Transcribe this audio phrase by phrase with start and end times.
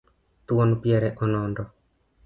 [0.47, 1.63] Thuon piere onondo